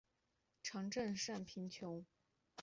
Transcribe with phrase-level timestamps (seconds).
[0.63, 2.03] 常赈赡贫穷。